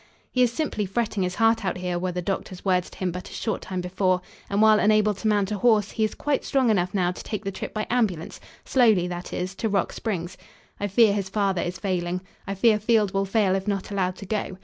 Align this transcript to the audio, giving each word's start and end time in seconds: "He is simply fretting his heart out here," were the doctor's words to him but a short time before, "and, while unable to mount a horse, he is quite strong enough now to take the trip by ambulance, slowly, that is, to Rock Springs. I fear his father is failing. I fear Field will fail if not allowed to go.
"He 0.31 0.41
is 0.41 0.51
simply 0.51 0.87
fretting 0.87 1.21
his 1.21 1.35
heart 1.35 1.63
out 1.63 1.77
here," 1.77 1.99
were 1.99 2.11
the 2.11 2.23
doctor's 2.23 2.65
words 2.65 2.89
to 2.89 2.97
him 2.97 3.11
but 3.11 3.29
a 3.29 3.33
short 3.33 3.61
time 3.61 3.81
before, 3.81 4.21
"and, 4.49 4.59
while 4.59 4.79
unable 4.79 5.13
to 5.13 5.27
mount 5.27 5.51
a 5.51 5.59
horse, 5.59 5.91
he 5.91 6.03
is 6.03 6.15
quite 6.15 6.43
strong 6.43 6.71
enough 6.71 6.95
now 6.95 7.11
to 7.11 7.21
take 7.23 7.43
the 7.45 7.51
trip 7.51 7.71
by 7.71 7.85
ambulance, 7.87 8.39
slowly, 8.65 9.07
that 9.07 9.31
is, 9.31 9.53
to 9.53 9.69
Rock 9.69 9.93
Springs. 9.93 10.37
I 10.79 10.87
fear 10.87 11.13
his 11.13 11.29
father 11.29 11.61
is 11.61 11.77
failing. 11.77 12.21
I 12.47 12.55
fear 12.55 12.79
Field 12.79 13.13
will 13.13 13.25
fail 13.25 13.53
if 13.53 13.67
not 13.67 13.91
allowed 13.91 14.15
to 14.15 14.25
go. 14.25 14.57